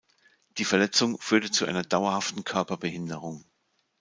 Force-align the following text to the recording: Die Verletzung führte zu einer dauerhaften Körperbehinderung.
Die 0.57 0.65
Verletzung 0.65 1.19
führte 1.19 1.51
zu 1.51 1.65
einer 1.67 1.83
dauerhaften 1.83 2.43
Körperbehinderung. 2.43 3.45